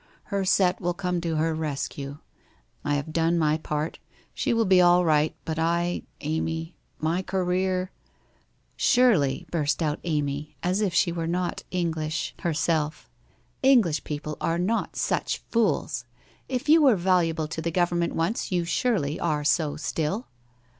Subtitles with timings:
[0.33, 2.17] Her set will come to her rescue.
[2.83, 3.99] I have done my part.
[4.33, 7.91] She will be all right, but I, Amy, my career
[8.91, 12.83] ''Surely,' burst out Amy, as if she were not English WHITE HOSE OF WEARY LEAF
[12.83, 13.09] hereelf,'
[13.75, 16.05] English people are not Buch fools!
[16.49, 20.25] If you were valuable to the government once, you surely arc so still!'